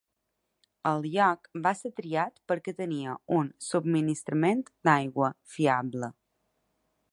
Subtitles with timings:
[0.91, 6.13] El lloc va ser triat perquè tenia un subministrament d'aigua fiable.